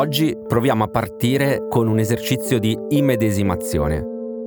[0.00, 4.02] Oggi proviamo a partire con un esercizio di immedesimazione.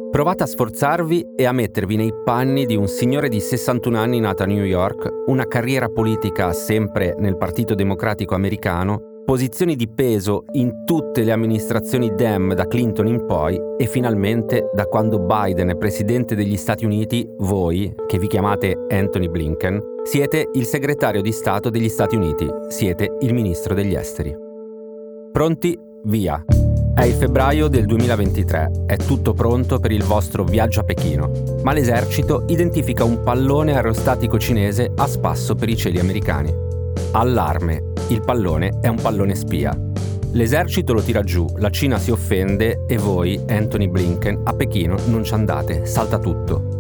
[0.09, 4.41] Provate a sforzarvi e a mettervi nei panni di un signore di 61 anni nato
[4.41, 10.85] a New York, una carriera politica sempre nel Partito Democratico americano posizioni di peso in
[10.85, 16.33] tutte le amministrazioni Dem da Clinton in poi e finalmente da quando Biden è presidente
[16.33, 21.89] degli Stati Uniti, voi, che vi chiamate Anthony Blinken, siete il segretario di Stato degli
[21.89, 24.42] Stati Uniti, siete il ministro degli esteri.
[25.33, 25.75] Pronti?
[26.03, 26.45] Via!
[26.93, 31.31] È il febbraio del 2023, è tutto pronto per il vostro viaggio a Pechino,
[31.63, 36.53] ma l'esercito identifica un pallone aerostatico cinese a spasso per i cieli americani.
[37.13, 39.75] Allarme, il pallone è un pallone spia.
[40.33, 45.23] L'esercito lo tira giù, la Cina si offende e voi, Anthony Blinken, a Pechino non
[45.23, 46.72] ci andate, salta tutto.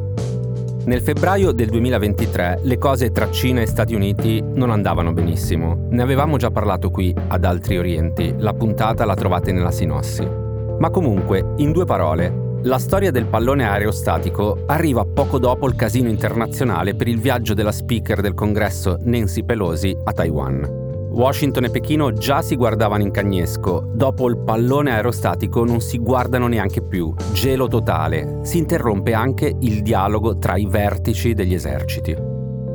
[0.85, 5.87] Nel febbraio del 2023 le cose tra Cina e Stati Uniti non andavano benissimo.
[5.89, 10.27] Ne avevamo già parlato qui, ad Altri Orienti, la puntata la trovate nella sinossi.
[10.79, 16.09] Ma comunque, in due parole, la storia del pallone aerostatico arriva poco dopo il casino
[16.09, 20.82] internazionale per il viaggio della speaker del congresso Nancy Pelosi a Taiwan.
[21.13, 26.47] Washington e Pechino già si guardavano in cagnesco, dopo il pallone aerostatico non si guardano
[26.47, 32.17] neanche più, gelo totale, si interrompe anche il dialogo tra i vertici degli eserciti.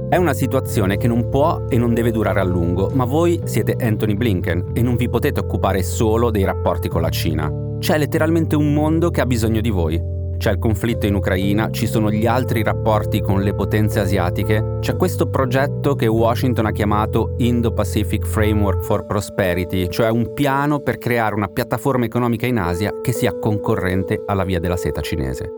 [0.08, 3.74] È una situazione che non può e non deve durare a lungo, ma voi siete
[3.76, 7.52] Anthony Blinken e non vi potete occupare solo dei rapporti con la Cina.
[7.80, 11.86] C'è letteralmente un mondo che ha bisogno di voi c'è il conflitto in Ucraina, ci
[11.86, 17.34] sono gli altri rapporti con le potenze asiatiche, c'è questo progetto che Washington ha chiamato
[17.36, 23.12] Indo-Pacific Framework for Prosperity, cioè un piano per creare una piattaforma economica in Asia che
[23.12, 25.50] sia concorrente alla via della seta cinese.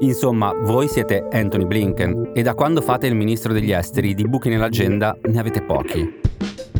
[0.00, 4.48] Insomma, voi siete Anthony Blinken e da quando fate il ministro degli esteri di buchi
[4.48, 6.23] nell'agenda ne avete pochi.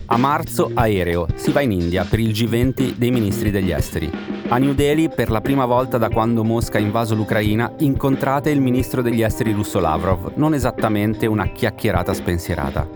[0.07, 4.11] A marzo aereo, si va in India per il G20 dei ministri degli esteri.
[4.49, 8.61] A New Delhi, per la prima volta da quando Mosca ha invaso l'Ucraina, incontrate il
[8.61, 12.87] ministro degli esteri russo Lavrov, non esattamente una chiacchierata spensierata.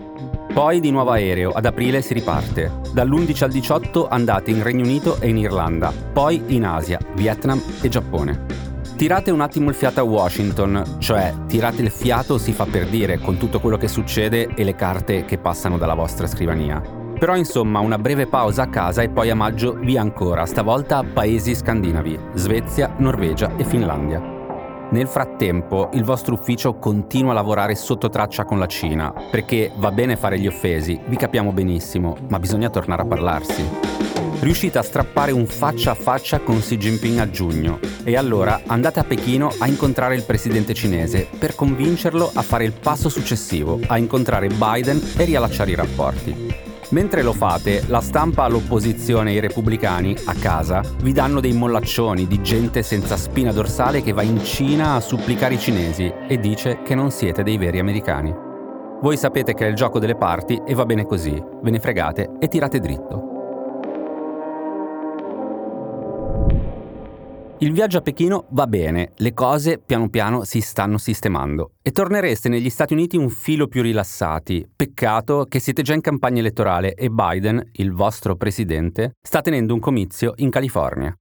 [0.53, 2.71] Poi di nuovo aereo, ad aprile si riparte.
[2.93, 7.89] Dall'11 al 18 andate in Regno Unito e in Irlanda, poi in Asia, Vietnam e
[7.89, 8.67] Giappone.
[8.95, 13.17] Tirate un attimo il fiato a Washington, cioè tirate il fiato si fa per dire
[13.17, 16.98] con tutto quello che succede e le carte che passano dalla vostra scrivania.
[17.19, 21.03] Però insomma una breve pausa a casa e poi a maggio via ancora, stavolta a
[21.03, 24.21] paesi scandinavi, Svezia, Norvegia e Finlandia.
[24.91, 29.91] Nel frattempo il vostro ufficio continua a lavorare sotto traccia con la Cina, perché va
[29.91, 33.67] bene fare gli offesi, vi capiamo benissimo, ma bisogna tornare a parlarsi.
[34.39, 39.01] Riuscite a strappare un faccia a faccia con Xi Jinping a giugno e allora andate
[39.01, 43.97] a Pechino a incontrare il presidente cinese per convincerlo a fare il passo successivo, a
[43.97, 46.67] incontrare Biden e riallacciare i rapporti.
[46.89, 52.25] Mentre lo fate, la stampa, l'opposizione e i repubblicani, a casa, vi danno dei mollaccioni
[52.25, 56.81] di gente senza spina dorsale che va in Cina a supplicare i cinesi e dice
[56.81, 58.33] che non siete dei veri americani.
[59.01, 62.31] Voi sapete che è il gioco delle parti e va bene così, ve ne fregate
[62.39, 63.18] e tirate dritto.
[67.61, 72.47] Il viaggio a Pechino va bene, le cose piano piano si stanno sistemando e tornereste
[72.47, 74.65] negli Stati Uniti un filo più rilassati.
[74.73, 79.81] Peccato che siete già in campagna elettorale e Biden, il vostro presidente, sta tenendo un
[79.81, 81.13] comizio in California.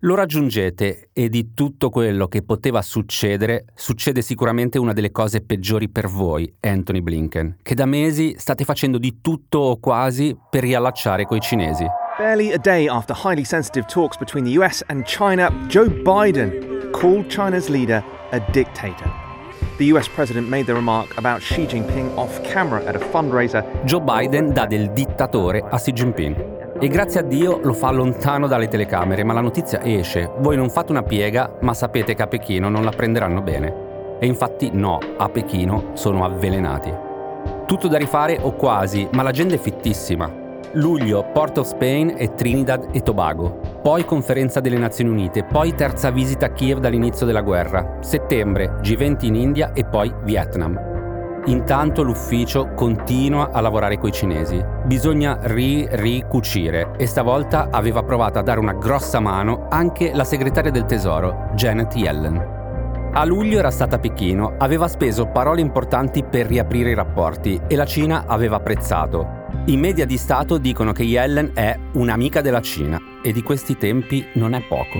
[0.00, 5.88] Lo raggiungete e di tutto quello che poteva succedere, succede sicuramente una delle cose peggiori
[5.88, 11.24] per voi, Anthony Blinken, che da mesi state facendo di tutto o quasi per riallacciare
[11.24, 11.86] coi cinesi.
[12.18, 17.28] Barely a day after highly sensitive talks between the US and China, Joe Biden called
[17.28, 19.12] China's leader a dictator.
[19.76, 23.62] The US president made the remark about Xi Jinping off camera at a fundraiser.
[23.84, 26.78] Joe Biden dà del dittatore a Xi Jinping.
[26.80, 30.30] E grazie a Dio lo fa lontano dalle telecamere, ma la notizia esce.
[30.38, 34.16] Voi non fate una piega, ma sapete che a Pechino non la prenderanno bene.
[34.20, 36.90] E infatti no, a Pechino sono avvelenati.
[37.66, 40.44] Tutto da rifare o quasi, ma l'agenda è fittissima.
[40.72, 43.60] Luglio Port of Spain e Trinidad e Tobago.
[43.82, 47.98] Poi conferenza delle Nazioni Unite, poi terza visita a Kiev dall'inizio della guerra.
[48.00, 50.94] Settembre G20 in India e poi Vietnam.
[51.46, 54.62] Intanto l'ufficio continua a lavorare coi cinesi.
[54.84, 60.86] Bisogna ri-ricucire e stavolta aveva provato a dare una grossa mano anche la segretaria del
[60.86, 62.54] Tesoro, Janet Yellen.
[63.12, 67.76] A luglio era stata a Pechino, aveva speso parole importanti per riaprire i rapporti e
[67.76, 69.35] la Cina aveva apprezzato.
[69.66, 74.24] I media di Stato dicono che Yellen è un'amica della Cina e di questi tempi
[74.34, 74.98] non è poco.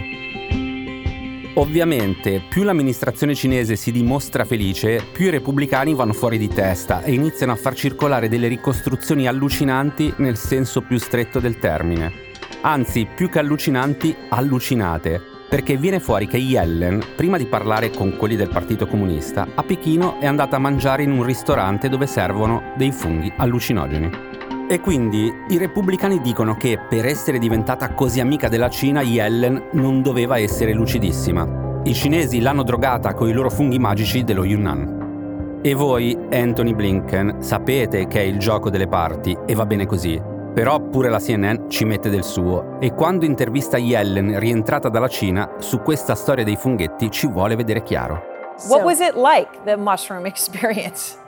[1.54, 7.12] Ovviamente, più l'amministrazione cinese si dimostra felice, più i repubblicani vanno fuori di testa e
[7.12, 12.12] iniziano a far circolare delle ricostruzioni allucinanti nel senso più stretto del termine.
[12.60, 18.36] Anzi, più che allucinanti, allucinate, perché viene fuori che Yellen, prima di parlare con quelli
[18.36, 22.92] del Partito Comunista, a Pechino è andata a mangiare in un ristorante dove servono dei
[22.92, 24.35] funghi allucinogeni.
[24.68, 30.02] E quindi i repubblicani dicono che per essere diventata così amica della Cina, Yellen non
[30.02, 31.80] doveva essere lucidissima.
[31.84, 35.60] I cinesi l'hanno drogata con i loro funghi magici dello Yunnan.
[35.62, 40.20] E voi, Anthony Blinken, sapete che è il gioco delle parti e va bene così.
[40.52, 45.48] Però pure la CNN ci mette del suo e quando intervista Yellen rientrata dalla Cina,
[45.58, 48.20] su questa storia dei funghetti ci vuole vedere chiaro.
[48.68, 51.18] What was it like, the mushroom experience?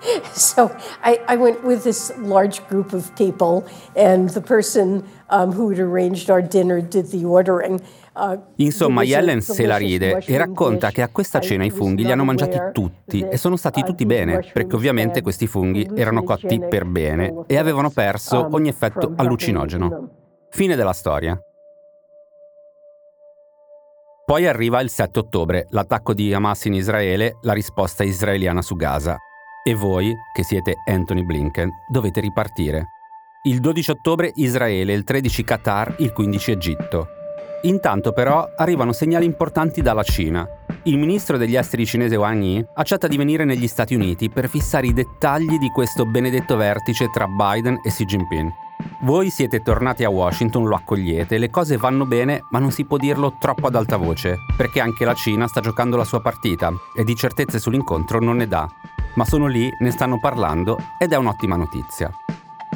[0.32, 0.70] So
[1.02, 3.64] I, I, went with this large group of people,
[3.96, 7.80] and the person um, who had arranged our dinner did the ordering.
[8.14, 12.10] Uh, Insomma, Yellen se la ride e racconta che a questa cena i funghi li
[12.10, 16.84] hanno mangiati tutti e sono stati tutti bene, perché ovviamente questi funghi erano cotti per
[16.84, 20.08] bene e avevano perso um, ogni effetto allucinogeno.
[20.50, 21.40] Fine della storia.
[24.24, 29.16] Poi arriva il 7 ottobre, l'attacco di Hamas in Israele, la risposta israeliana su Gaza.
[29.64, 32.88] E voi, che siete Anthony Blinken, dovete ripartire.
[33.42, 37.08] Il 12 ottobre Israele, il 13 Qatar, il 15 Egitto.
[37.62, 40.46] Intanto però arrivano segnali importanti dalla Cina.
[40.84, 44.86] Il ministro degli esteri cinese Wang Yi accetta di venire negli Stati Uniti per fissare
[44.86, 48.50] i dettagli di questo benedetto vertice tra Biden e Xi Jinping.
[49.02, 52.96] Voi siete tornati a Washington, lo accogliete, le cose vanno bene, ma non si può
[52.96, 57.02] dirlo troppo ad alta voce, perché anche la Cina sta giocando la sua partita e
[57.02, 58.68] di certezze sull'incontro non ne dà.
[59.18, 62.08] Ma sono lì, ne stanno parlando ed è un'ottima notizia.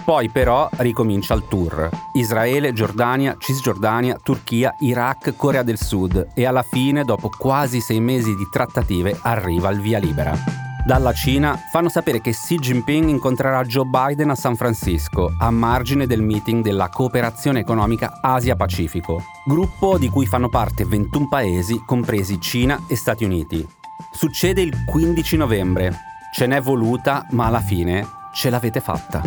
[0.04, 1.88] Poi però ricomincia il tour.
[2.14, 8.34] Israele, Giordania, Cisgiordania, Turchia, Iraq, Corea del Sud e alla fine, dopo quasi sei mesi
[8.34, 10.36] di trattative, arriva il via libera.
[10.84, 16.08] Dalla Cina fanno sapere che Xi Jinping incontrerà Joe Biden a San Francisco, a margine
[16.08, 22.80] del meeting della cooperazione economica Asia-Pacifico, gruppo di cui fanno parte 21 paesi, compresi Cina
[22.88, 23.64] e Stati Uniti.
[24.10, 26.10] Succede il 15 novembre.
[26.34, 29.20] Ce n'è voluta, ma alla fine ce l'avete fatta.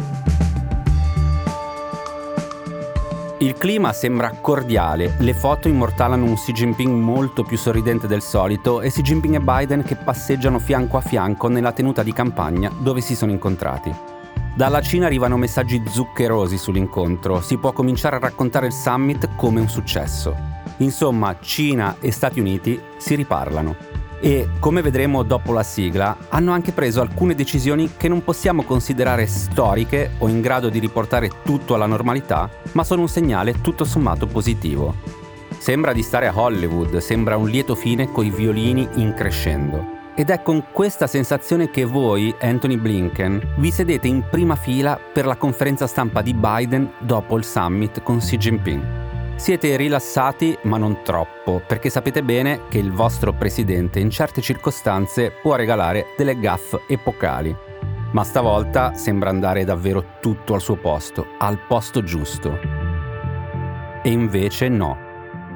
[3.38, 8.82] Il clima sembra cordiale, le foto immortalano un Xi Jinping molto più sorridente del solito
[8.82, 13.02] e Xi Jinping e Biden che passeggiano fianco a fianco nella tenuta di campagna dove
[13.02, 13.94] si sono incontrati.
[14.56, 19.70] Dalla Cina arrivano messaggi zuccherosi sull'incontro, si può cominciare a raccontare il summit come un
[19.70, 20.36] successo.
[20.78, 26.72] Insomma, Cina e Stati Uniti si riparlano e, come vedremo dopo la sigla, hanno anche
[26.72, 31.86] preso alcune decisioni che non possiamo considerare storiche o in grado di riportare tutto alla
[31.86, 34.96] normalità, ma sono un segnale tutto sommato positivo.
[35.58, 39.94] Sembra di stare a Hollywood, sembra un lieto fine coi violini in crescendo.
[40.18, 45.26] Ed è con questa sensazione che voi, Anthony Blinken, vi sedete in prima fila per
[45.26, 49.05] la conferenza stampa di Biden dopo il summit con Xi Jinping.
[49.38, 55.30] Siete rilassati, ma non troppo, perché sapete bene che il vostro presidente in certe circostanze
[55.30, 57.54] può regalare delle gaff epocali.
[58.14, 62.58] Ma stavolta sembra andare davvero tutto al suo posto, al posto giusto.
[64.02, 64.98] E invece no.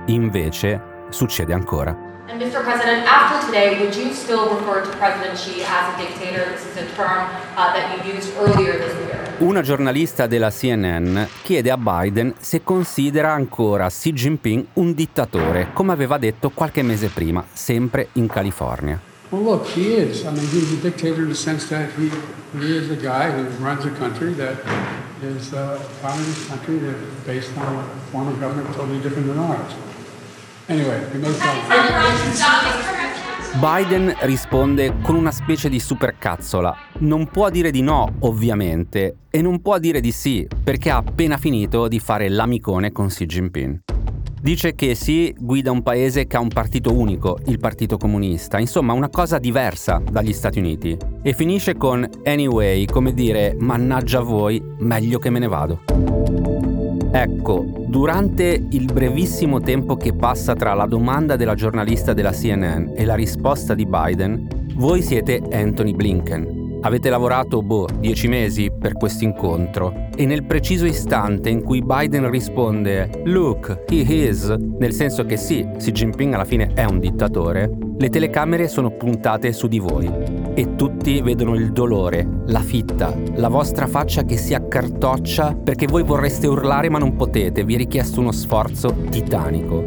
[0.08, 2.08] Invece succede ancora.
[2.28, 2.62] And Mr.
[2.62, 6.52] President, after today, would you still refer to President Xi as a dictator?
[6.52, 9.19] This is a term uh, that you used earlier this year.
[9.40, 15.94] Una giornalista della CNN chiede a Biden se considera ancora Xi Jinping un dittatore, come
[15.94, 19.00] aveva detto qualche mese prima, sempre in California.
[19.30, 20.24] Well, look, he is.
[20.24, 22.12] I mean, he's a dictator in the sense that he,
[22.60, 24.58] he is a guy who runs a country that
[25.24, 29.40] is a communist country that is based on a form of government totally different than
[29.40, 29.74] ours.
[30.68, 33.29] Anyway, he makes that.
[33.58, 36.76] Biden risponde con una specie di supercazzola.
[37.00, 41.36] Non può dire di no, ovviamente, e non può dire di sì, perché ha appena
[41.38, 43.80] finito di fare l'amicone con Xi Jinping.
[44.40, 48.94] Dice che Xi guida un paese che ha un partito unico, il Partito Comunista, insomma
[48.94, 50.96] una cosa diversa dagli Stati Uniti.
[51.22, 56.79] E finisce con anyway, come dire, mannaggia voi, meglio che me ne vado.
[57.12, 63.04] Ecco, durante il brevissimo tempo che passa tra la domanda della giornalista della CNN e
[63.04, 66.78] la risposta di Biden, voi siete Anthony Blinken.
[66.82, 72.30] Avete lavorato, boh, dieci mesi per questo incontro e nel preciso istante in cui Biden
[72.30, 77.70] risponde Look, he is, nel senso che sì, Xi Jinping alla fine è un dittatore,
[77.98, 83.48] le telecamere sono puntate su di voi e tutti vedono il dolore, la fitta, la
[83.48, 88.20] vostra faccia che si accartoccia perché voi vorreste urlare ma non potete, vi è richiesto
[88.20, 89.82] uno sforzo titanico.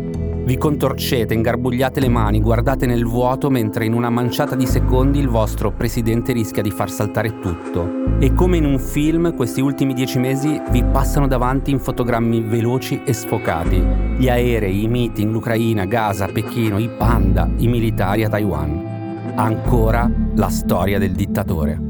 [0.44, 5.28] Vi contorcete, ingarbugliate le mani, guardate nel vuoto mentre in una manciata di secondi il
[5.28, 8.16] vostro presidente rischia di far saltare tutto.
[8.18, 13.02] E come in un film, questi ultimi dieci mesi vi passano davanti in fotogrammi veloci
[13.04, 13.84] e sfocati.
[14.16, 18.91] Gli aerei, i meeting, l'Ucraina, Gaza, Pechino, i panda, i militari a Taiwan.
[19.34, 21.80] Ancora la storia del dittatore.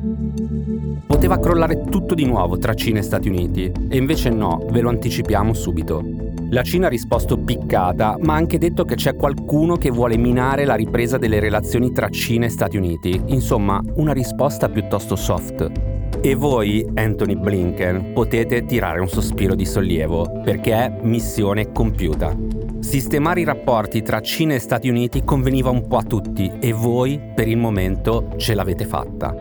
[1.07, 4.89] Poteva crollare tutto di nuovo tra Cina e Stati Uniti, e invece no, ve lo
[4.91, 6.05] anticipiamo subito.
[6.51, 10.65] La Cina ha risposto piccata, ma ha anche detto che c'è qualcuno che vuole minare
[10.65, 13.21] la ripresa delle relazioni tra Cina e Stati Uniti.
[13.27, 15.92] Insomma, una risposta piuttosto soft.
[16.25, 22.33] E voi, Anthony Blinken, potete tirare un sospiro di sollievo, perché è missione compiuta.
[22.79, 27.21] Sistemare i rapporti tra Cina e Stati Uniti conveniva un po' a tutti e voi,
[27.35, 29.35] per il momento, ce l'avete fatta.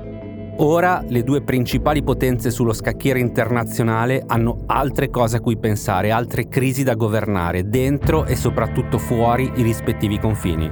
[0.58, 6.48] Ora le due principali potenze sullo scacchiere internazionale hanno altre cose a cui pensare, altre
[6.48, 10.68] crisi da governare, dentro e soprattutto fuori i rispettivi confini.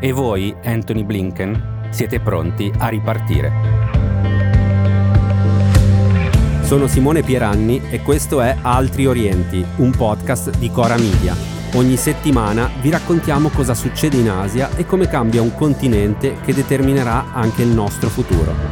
[0.00, 3.91] E voi, Anthony Blinken, siete pronti a ripartire.
[6.72, 11.36] Sono Simone Pieranni e questo è Altri Orienti, un podcast di Cora Media.
[11.74, 17.34] Ogni settimana vi raccontiamo cosa succede in Asia e come cambia un continente che determinerà
[17.34, 18.71] anche il nostro futuro.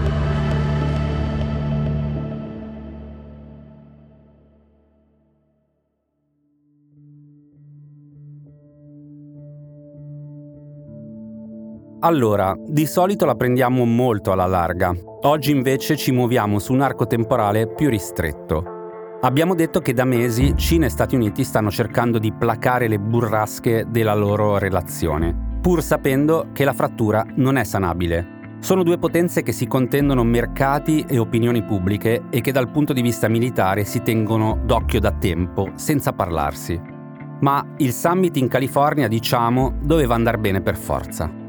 [12.03, 14.95] Allora, di solito la prendiamo molto alla larga.
[15.23, 18.65] Oggi invece ci muoviamo su un arco temporale più ristretto.
[19.21, 23.85] Abbiamo detto che da mesi Cina e Stati Uniti stanno cercando di placare le burrasche
[23.87, 28.39] della loro relazione, pur sapendo che la frattura non è sanabile.
[28.61, 33.03] Sono due potenze che si contendono mercati e opinioni pubbliche e che dal punto di
[33.03, 36.81] vista militare si tengono d'occhio da tempo, senza parlarsi.
[37.41, 41.41] Ma il summit in California, diciamo, doveva andare bene per forza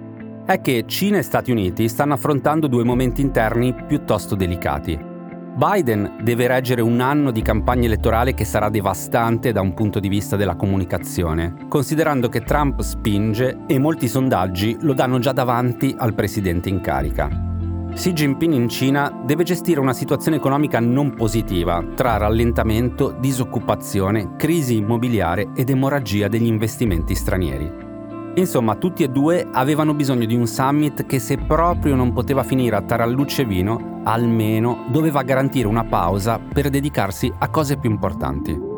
[0.46, 5.10] è che Cina e Stati Uniti stanno affrontando due momenti interni piuttosto delicati.
[5.54, 10.08] Biden deve reggere un anno di campagna elettorale che sarà devastante da un punto di
[10.08, 16.14] vista della comunicazione, considerando che Trump spinge e molti sondaggi lo danno già davanti al
[16.14, 17.50] presidente in carica.
[17.94, 24.78] Xi Jinping in Cina deve gestire una situazione economica non positiva tra rallentamento, disoccupazione, crisi
[24.78, 27.91] immobiliare ed emorragia degli investimenti stranieri.
[28.36, 32.78] Insomma, tutti e due avevano bisogno di un summit che se proprio non poteva finire
[32.78, 38.70] a tarallucce vino, almeno doveva garantire una pausa per dedicarsi a cose più importanti.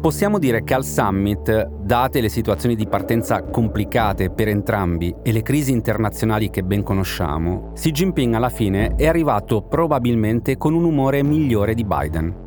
[0.00, 5.40] Possiamo dire che al summit, date le situazioni di partenza complicate per entrambi e le
[5.40, 11.22] crisi internazionali che ben conosciamo, Xi Jinping alla fine è arrivato probabilmente con un umore
[11.22, 12.43] migliore di Biden.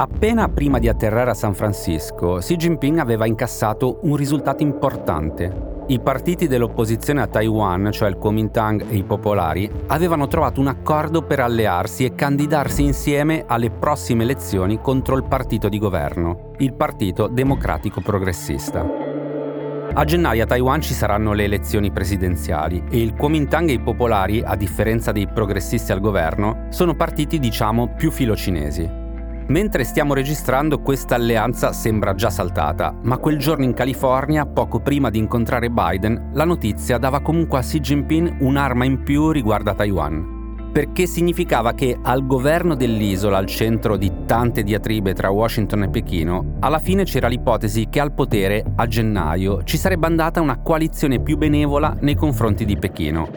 [0.00, 5.84] Appena prima di atterrare a San Francisco, Xi Jinping aveva incassato un risultato importante.
[5.88, 11.20] I partiti dell'opposizione a Taiwan, cioè il Kuomintang e i popolari, avevano trovato un accordo
[11.20, 17.26] per allearsi e candidarsi insieme alle prossime elezioni contro il partito di governo, il Partito
[17.26, 18.82] Democratico Progressista.
[19.92, 24.40] A gennaio a Taiwan ci saranno le elezioni presidenziali e il Kuomintang e i popolari,
[24.42, 28.99] a differenza dei progressisti al governo, sono partiti diciamo più filocinesi.
[29.50, 35.10] Mentre stiamo registrando questa alleanza sembra già saltata, ma quel giorno in California, poco prima
[35.10, 39.74] di incontrare Biden, la notizia dava comunque a Xi Jinping un'arma in più riguardo a
[39.74, 40.38] Taiwan
[40.70, 46.56] perché significava che al governo dell'isola, al centro di tante diatribe tra Washington e Pechino,
[46.60, 51.36] alla fine c'era l'ipotesi che al potere, a gennaio, ci sarebbe andata una coalizione più
[51.36, 53.28] benevola nei confronti di Pechino.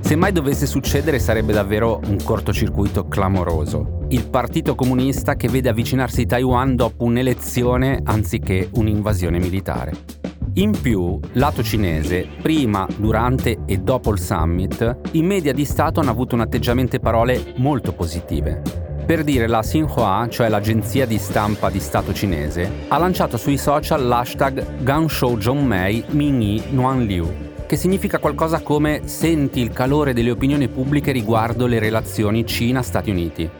[0.00, 4.00] Se mai dovesse succedere sarebbe davvero un cortocircuito clamoroso.
[4.08, 10.21] Il Partito Comunista che vede avvicinarsi Taiwan dopo un'elezione anziché un'invasione militare.
[10.54, 16.10] In più, lato cinese, prima, durante e dopo il summit, i media di Stato hanno
[16.10, 18.60] avuto un atteggiamento e parole molto positive.
[19.06, 24.06] Per dire, la Xinhua, cioè l'agenzia di stampa di Stato cinese, ha lanciato sui social
[24.06, 27.26] l'hashtag Ganshou Zhongmei Mingyi Nuanliu,
[27.66, 33.50] che significa qualcosa come senti il calore delle opinioni pubbliche riguardo le relazioni Cina-Stati Uniti.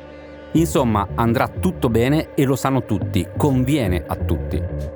[0.52, 4.91] Insomma, andrà tutto bene e lo sanno tutti, conviene a tutti.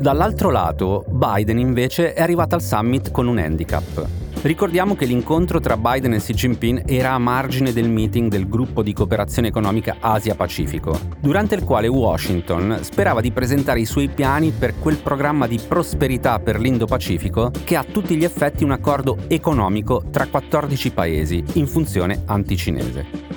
[0.00, 4.06] Dall'altro lato, Biden invece è arrivato al summit con un handicap.
[4.42, 8.84] Ricordiamo che l'incontro tra Biden e Xi Jinping era a margine del meeting del gruppo
[8.84, 14.78] di cooperazione economica Asia-Pacifico, durante il quale Washington sperava di presentare i suoi piani per
[14.78, 20.04] quel programma di prosperità per l'Indo-Pacifico che ha a tutti gli effetti un accordo economico
[20.12, 23.27] tra 14 paesi in funzione anticinese.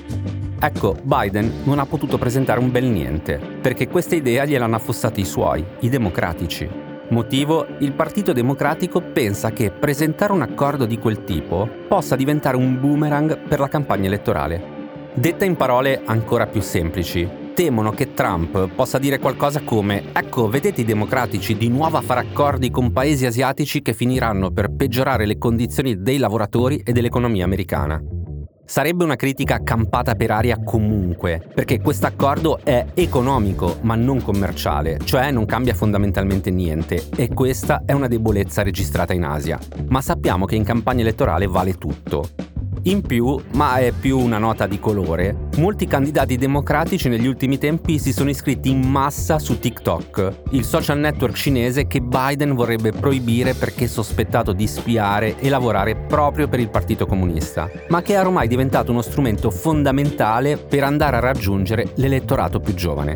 [0.63, 5.25] Ecco, Biden non ha potuto presentare un bel niente, perché questa idea gliel'hanno affossata i
[5.25, 6.70] suoi, i democratici.
[7.10, 7.65] Motivo?
[7.80, 13.39] Il Partito Democratico pensa che presentare un accordo di quel tipo possa diventare un boomerang
[13.39, 15.10] per la campagna elettorale.
[15.15, 20.82] Detta in parole ancora più semplici, temono che Trump possa dire qualcosa come ecco, vedete
[20.82, 25.39] i democratici di nuovo a fare accordi con paesi asiatici che finiranno per peggiorare le
[25.39, 28.21] condizioni dei lavoratori e dell'economia americana.
[28.65, 35.00] Sarebbe una critica campata per aria comunque, perché questo accordo è economico ma non commerciale,
[35.03, 39.60] cioè non cambia fondamentalmente niente e questa è una debolezza registrata in Asia.
[39.89, 42.50] Ma sappiamo che in campagna elettorale vale tutto.
[42.85, 48.00] In più, ma è più una nota di colore, molti candidati democratici negli ultimi tempi
[48.00, 53.53] si sono iscritti in massa su TikTok, il social network cinese che Biden vorrebbe proibire
[53.53, 58.47] perché sospettato di spiare e lavorare proprio per il Partito Comunista, ma che è ormai
[58.47, 63.15] diventato uno strumento fondamentale per andare a raggiungere l'elettorato più giovane.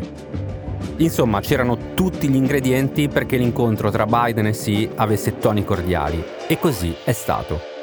[0.98, 6.56] Insomma, c'erano tutti gli ingredienti perché l'incontro tra Biden e Xi avesse toni cordiali, e
[6.56, 7.75] così è stato.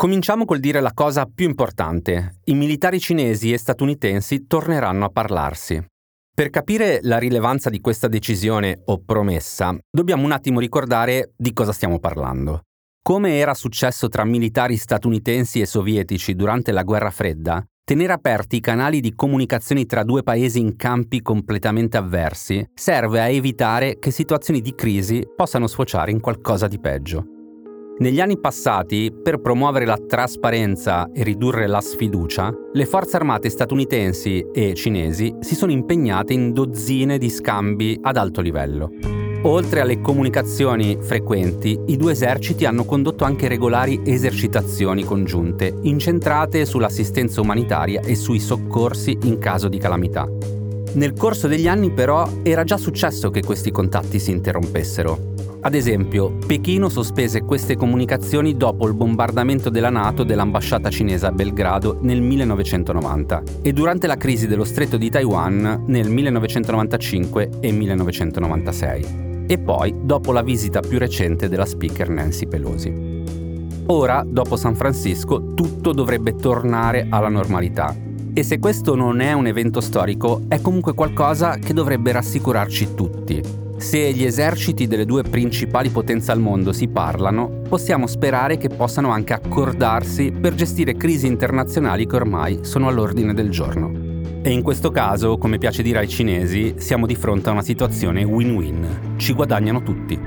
[0.00, 2.38] Cominciamo col dire la cosa più importante.
[2.44, 5.78] I militari cinesi e statunitensi torneranno a parlarsi.
[6.34, 11.72] Per capire la rilevanza di questa decisione o promessa, dobbiamo un attimo ricordare di cosa
[11.72, 12.62] stiamo parlando.
[13.02, 18.60] Come era successo tra militari statunitensi e sovietici durante la guerra fredda, tenere aperti i
[18.60, 24.62] canali di comunicazione tra due paesi in campi completamente avversi serve a evitare che situazioni
[24.62, 27.39] di crisi possano sfociare in qualcosa di peggio.
[28.00, 34.46] Negli anni passati, per promuovere la trasparenza e ridurre la sfiducia, le forze armate statunitensi
[34.54, 38.90] e cinesi si sono impegnate in dozzine di scambi ad alto livello.
[39.42, 47.42] Oltre alle comunicazioni frequenti, i due eserciti hanno condotto anche regolari esercitazioni congiunte, incentrate sull'assistenza
[47.42, 50.26] umanitaria e sui soccorsi in caso di calamità.
[50.94, 55.29] Nel corso degli anni però era già successo che questi contatti si interrompessero.
[55.62, 61.98] Ad esempio, Pechino sospese queste comunicazioni dopo il bombardamento della Nato dell'ambasciata cinese a Belgrado
[62.00, 69.58] nel 1990 e durante la crisi dello stretto di Taiwan nel 1995 e 1996 e
[69.58, 73.18] poi dopo la visita più recente della speaker Nancy Pelosi.
[73.86, 77.94] Ora, dopo San Francisco, tutto dovrebbe tornare alla normalità.
[78.32, 83.68] E se questo non è un evento storico, è comunque qualcosa che dovrebbe rassicurarci tutti.
[83.80, 89.08] Se gli eserciti delle due principali potenze al mondo si parlano, possiamo sperare che possano
[89.08, 93.90] anche accordarsi per gestire crisi internazionali che ormai sono all'ordine del giorno.
[94.42, 98.22] E in questo caso, come piace dire ai cinesi, siamo di fronte a una situazione
[98.22, 99.14] win-win.
[99.16, 100.20] Ci guadagnano tutti.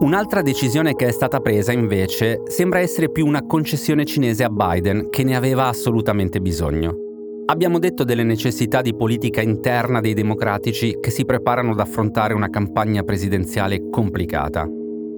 [0.00, 5.08] Un'altra decisione che è stata presa invece sembra essere più una concessione cinese a Biden
[5.08, 7.01] che ne aveva assolutamente bisogno.
[7.52, 12.48] Abbiamo detto delle necessità di politica interna dei democratici che si preparano ad affrontare una
[12.48, 14.66] campagna presidenziale complicata.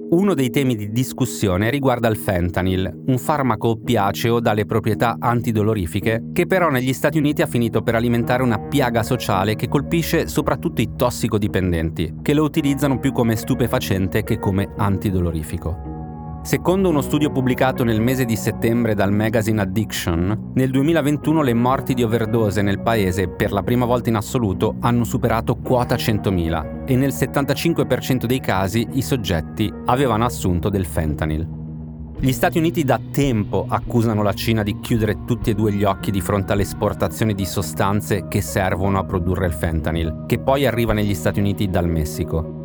[0.09, 6.45] Uno dei temi di discussione riguarda il fentanyl, un farmaco oppiaceo dalle proprietà antidolorifiche che
[6.45, 10.91] però negli Stati Uniti ha finito per alimentare una piaga sociale che colpisce soprattutto i
[10.93, 15.94] tossicodipendenti, che lo utilizzano più come stupefacente che come antidolorifico.
[16.45, 21.95] Secondo uno studio pubblicato nel mese di settembre dal magazine Addiction, nel 2021 le morti
[21.95, 26.95] di overdose nel paese per la prima volta in assoluto hanno superato quota 100.000 e
[26.97, 31.47] nel 75% dei casi i soggetti avevano assunto del fentanyl.
[32.19, 36.11] Gli Stati Uniti da tempo accusano la Cina di chiudere tutti e due gli occhi
[36.11, 41.15] di fronte all'esportazione di sostanze che servono a produrre il fentanyl, che poi arriva negli
[41.15, 42.64] Stati Uniti dal Messico.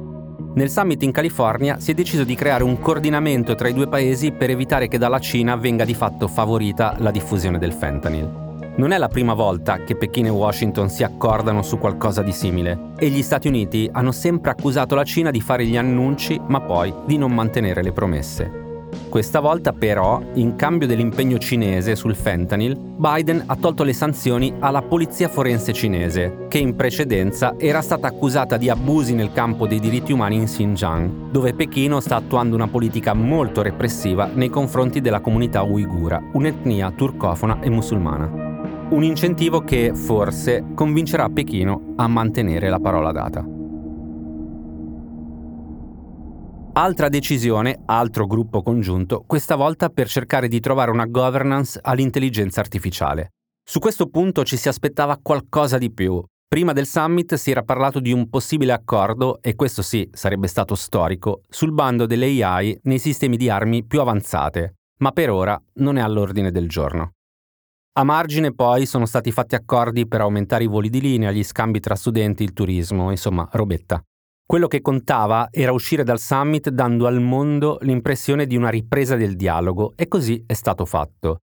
[0.52, 4.32] Nel summit in California si è deciso di creare un coordinamento tra i due paesi
[4.32, 8.72] per evitare che dalla Cina venga di fatto favorita la diffusione del fentanyl.
[8.76, 12.92] Non è la prima volta che Pechino e Washington si accordano su qualcosa di simile
[12.98, 16.92] e gli Stati Uniti hanno sempre accusato la Cina di fare gli annunci ma poi
[17.06, 18.59] di non mantenere le promesse.
[19.08, 24.82] Questa volta però, in cambio dell'impegno cinese sul fentanyl, Biden ha tolto le sanzioni alla
[24.82, 30.12] polizia forense cinese, che in precedenza era stata accusata di abusi nel campo dei diritti
[30.12, 35.62] umani in Xinjiang, dove Pechino sta attuando una politica molto repressiva nei confronti della comunità
[35.62, 38.48] uigura, un'etnia turcofona e musulmana.
[38.90, 43.58] Un incentivo che, forse, convincerà Pechino a mantenere la parola data.
[46.80, 53.32] Altra decisione, altro gruppo congiunto, questa volta per cercare di trovare una governance all'intelligenza artificiale.
[53.62, 58.00] Su questo punto ci si aspettava qualcosa di più, Prima del summit si era parlato
[58.00, 62.98] di un possibile accordo, e questo sì sarebbe stato storico, sul bando delle AI nei
[62.98, 67.12] sistemi di armi più avanzate, ma per ora non è all'ordine del giorno.
[67.98, 71.78] A margine poi sono stati fatti accordi per aumentare i voli di linea, gli scambi
[71.78, 74.02] tra studenti, il turismo, insomma, robetta.
[74.50, 79.36] Quello che contava era uscire dal summit dando al mondo l'impressione di una ripresa del
[79.36, 81.42] dialogo e così è stato fatto.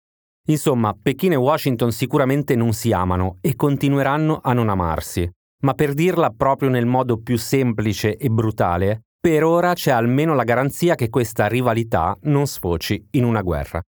[0.49, 5.31] Insomma, Pechino e Washington sicuramente non si amano e continueranno a non amarsi.
[5.65, 10.45] Ma per dirla proprio nel modo più semplice e brutale, per ora c'è almeno la
[10.45, 13.83] garanzia che questa rivalità non sfoci in una guerra.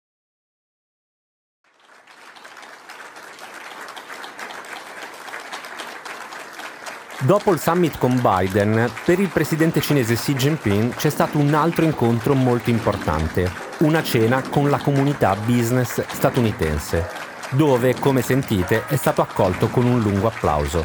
[7.25, 11.85] Dopo il summit con Biden, per il presidente cinese Xi Jinping c'è stato un altro
[11.85, 17.07] incontro molto importante, una cena con la comunità business statunitense,
[17.51, 20.85] dove, come sentite, è stato accolto con un lungo applauso.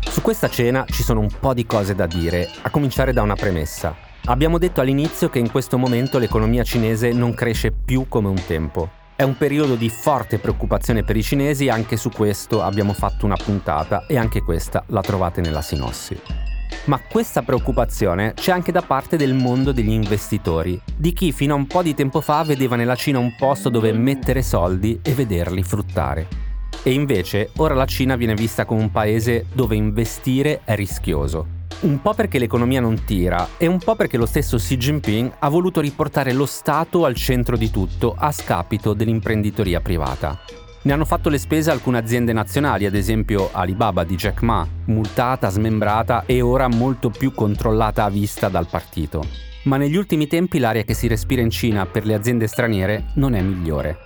[0.00, 3.34] Su questa cena ci sono un po' di cose da dire, a cominciare da una
[3.34, 3.94] premessa.
[4.24, 8.88] Abbiamo detto all'inizio che in questo momento l'economia cinese non cresce più come un tempo.
[9.18, 13.34] È un periodo di forte preoccupazione per i cinesi, anche su questo abbiamo fatto una
[13.34, 16.16] puntata e anche questa la trovate nella sinossi.
[16.84, 21.56] Ma questa preoccupazione c'è anche da parte del mondo degli investitori, di chi fino a
[21.56, 25.64] un po' di tempo fa vedeva nella Cina un posto dove mettere soldi e vederli
[25.64, 26.28] fruttare.
[26.84, 32.00] E invece ora la Cina viene vista come un paese dove investire è rischioso, un
[32.02, 35.80] po' perché l'economia non tira e un po' perché lo stesso Xi Jinping ha voluto
[35.80, 40.40] riportare lo Stato al centro di tutto a scapito dell'imprenditoria privata.
[40.82, 45.50] Ne hanno fatto le spese alcune aziende nazionali, ad esempio Alibaba di Jack Ma, multata,
[45.50, 49.24] smembrata e ora molto più controllata a vista dal partito.
[49.64, 53.34] Ma negli ultimi tempi l'aria che si respira in Cina per le aziende straniere non
[53.34, 53.98] è migliore.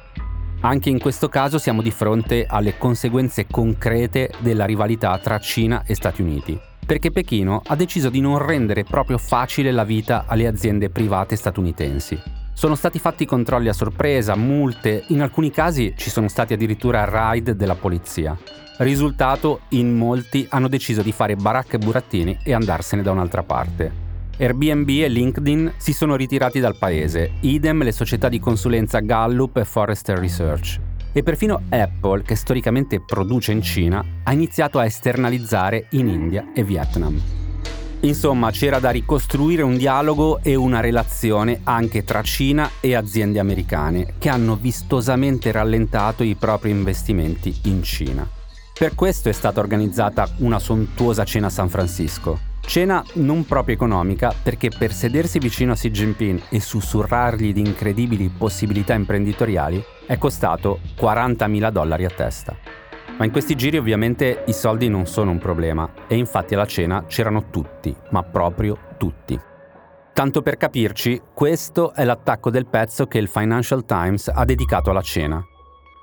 [0.60, 5.94] Anche in questo caso siamo di fronte alle conseguenze concrete della rivalità tra Cina e
[5.94, 10.90] Stati Uniti perché Pechino ha deciso di non rendere proprio facile la vita alle aziende
[10.90, 12.20] private statunitensi.
[12.52, 17.52] Sono stati fatti controlli a sorpresa, multe, in alcuni casi ci sono stati addirittura raid
[17.52, 18.36] della polizia.
[18.78, 24.10] Risultato, in molti hanno deciso di fare baracche e burattini e andarsene da un'altra parte.
[24.38, 29.64] Airbnb e LinkedIn si sono ritirati dal paese, idem le società di consulenza Gallup e
[29.64, 30.80] Forrester Research
[31.12, 36.64] e perfino Apple, che storicamente produce in Cina, ha iniziato a esternalizzare in India e
[36.64, 37.20] Vietnam.
[38.00, 44.14] Insomma, c'era da ricostruire un dialogo e una relazione anche tra Cina e aziende americane,
[44.18, 48.28] che hanno vistosamente rallentato i propri investimenti in Cina.
[48.76, 54.32] Per questo è stata organizzata una sontuosa cena a San Francisco, Cena non proprio economica
[54.40, 60.80] perché per sedersi vicino a Xi Jinping e sussurrargli di incredibili possibilità imprenditoriali è costato
[60.98, 62.54] 40.000 dollari a testa.
[63.16, 67.06] Ma in questi giri ovviamente i soldi non sono un problema e infatti alla cena
[67.06, 69.40] c'erano tutti, ma proprio tutti.
[70.12, 75.00] Tanto per capirci, questo è l'attacco del pezzo che il Financial Times ha dedicato alla
[75.00, 75.42] cena.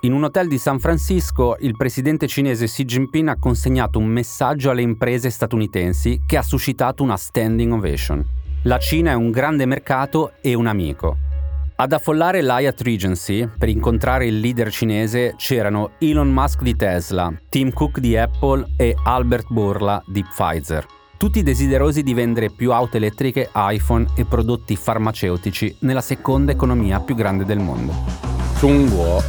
[0.02, 4.72] In un hotel di San Francisco, il presidente cinese Xi Jinping ha consegnato un messaggio
[4.72, 8.26] alle imprese statunitensi che ha suscitato una standing ovation.
[8.64, 11.29] La Cina è un grande mercato e un amico.
[11.82, 17.72] Ad affollare l'Hyatt Regency per incontrare il leader cinese c'erano Elon Musk di Tesla, Tim
[17.72, 20.86] Cook di Apple e Albert Bourla di Pfizer.
[21.18, 27.16] Tutti desiderosi di vendere più auto elettriche, iPhone e prodotti farmaceutici nella seconda economia più
[27.16, 27.94] grande del mondo.
[28.60, 29.24] 中国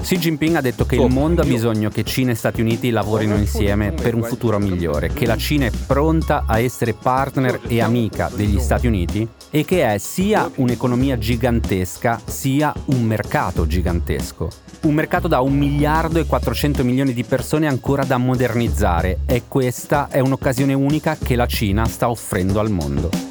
[0.00, 3.36] Xi Jinping ha detto che il mondo ha bisogno che Cina e Stati Uniti lavorino
[3.36, 8.30] insieme per un futuro migliore, che la Cina è pronta a essere partner e amica
[8.34, 14.48] degli Stati Uniti e che è sia un'economia gigantesca sia un mercato gigantesco.
[14.82, 20.08] Un mercato da 1 miliardo e 400 milioni di persone ancora da modernizzare e questa
[20.10, 23.29] è un'occasione unica che la Cina sta offrendo al mondo.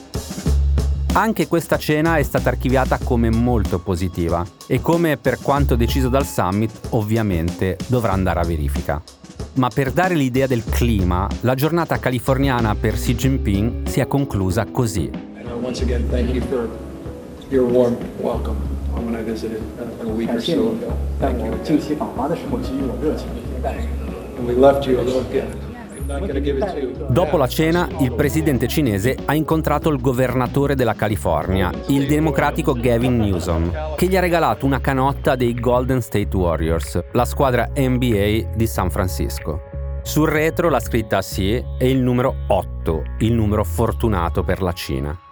[1.14, 6.26] Anche questa cena è stata archiviata come molto positiva e come per quanto deciso dal
[6.26, 9.02] summit ovviamente dovrà andare a verifica.
[9.56, 14.66] Ma per dare l'idea del clima, la giornata californiana per Xi Jinping si è conclusa
[14.66, 15.10] così.
[15.62, 16.70] Once again, thank you for
[17.50, 18.58] your warm welcome
[18.94, 19.62] when I visited
[20.02, 20.96] a week or so ago.
[21.20, 21.52] Thank you.
[24.38, 25.69] And we left you a little gift.
[27.10, 33.18] Dopo la cena, il presidente cinese ha incontrato il governatore della California, il democratico Gavin
[33.18, 38.66] Newsom, che gli ha regalato una canotta dei Golden State Warriors, la squadra NBA di
[38.66, 39.62] San Francisco.
[40.02, 45.29] Sul retro la scritta sì e il numero 8, il numero fortunato per la Cina.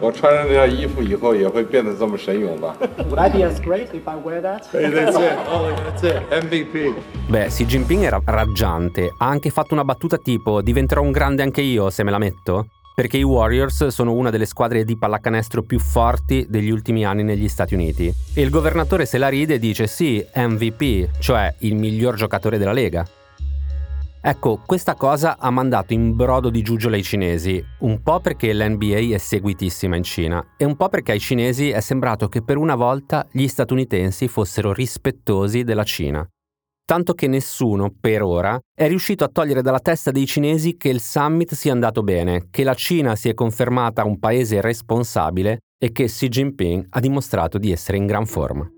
[0.00, 4.62] 我穿上这套衣服以后也会变得这么神勇吧 Would I be as great if I wear that?
[4.70, 5.36] That's it.
[5.50, 6.22] Oh, that's it.
[6.30, 6.94] MVP.
[7.28, 11.62] Beh, Xi Jinping era raggiante, ha anche fatto una battuta tipo diventerò un grande anche
[11.62, 12.66] io se me la metto?
[12.94, 17.46] Perché i Warriors sono una delle squadre di pallacanestro più forti degli ultimi anni negli
[17.46, 18.10] Stati Uniti.
[18.32, 22.72] E il governatore se la ride e dice sì, MVP, cioè il miglior giocatore della
[22.72, 23.04] Lega.
[24.23, 29.15] Ecco, questa cosa ha mandato in brodo di giuggiole ai cinesi, un po' perché l'NBA
[29.15, 32.75] è seguitissima in Cina e un po' perché ai cinesi è sembrato che per una
[32.75, 36.23] volta gli statunitensi fossero rispettosi della Cina.
[36.85, 41.01] Tanto che nessuno, per ora, è riuscito a togliere dalla testa dei cinesi che il
[41.01, 46.05] summit sia andato bene, che la Cina si è confermata un paese responsabile e che
[46.05, 48.69] Xi Jinping ha dimostrato di essere in gran forma.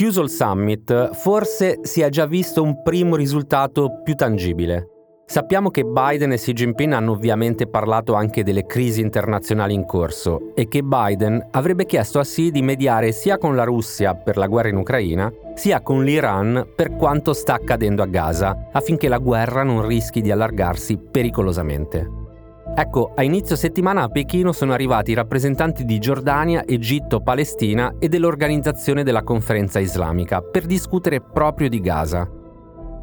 [0.00, 4.86] Chiuso il summit, forse si è già visto un primo risultato più tangibile.
[5.26, 10.54] Sappiamo che Biden e Xi Jinping hanno ovviamente parlato anche delle crisi internazionali in corso
[10.54, 14.46] e che Biden avrebbe chiesto a Xi di mediare sia con la Russia per la
[14.46, 19.64] guerra in Ucraina, sia con l'Iran per quanto sta accadendo a Gaza, affinché la guerra
[19.64, 22.19] non rischi di allargarsi pericolosamente.
[22.74, 28.08] Ecco, a inizio settimana a Pechino sono arrivati i rappresentanti di Giordania, Egitto, Palestina e
[28.08, 32.28] dell'Organizzazione della Conferenza Islamica per discutere proprio di Gaza.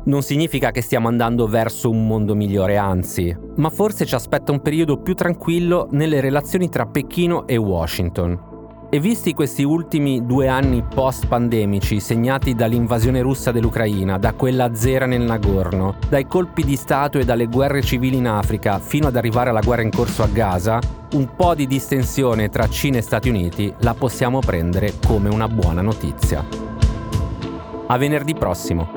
[0.06, 4.62] Non significa che stiamo andando verso un mondo migliore, anzi, ma forse ci aspetta un
[4.62, 8.47] periodo più tranquillo nelle relazioni tra Pechino e Washington.
[8.90, 15.24] E visti questi ultimi due anni post-pandemici segnati dall'invasione russa dell'Ucraina, da quella azera nel
[15.24, 19.60] Nagorno, dai colpi di Stato e dalle guerre civili in Africa fino ad arrivare alla
[19.60, 20.80] guerra in corso a Gaza,
[21.16, 25.82] un po' di distensione tra Cina e Stati Uniti la possiamo prendere come una buona
[25.82, 26.46] notizia.
[27.88, 28.97] A venerdì prossimo.